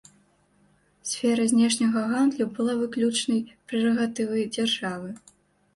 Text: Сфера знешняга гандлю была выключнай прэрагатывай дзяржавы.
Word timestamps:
Сфера 1.09 1.45
знешняга 1.51 2.01
гандлю 2.15 2.45
была 2.57 2.73
выключнай 2.81 3.41
прэрагатывай 3.71 4.43
дзяржавы. 4.57 5.09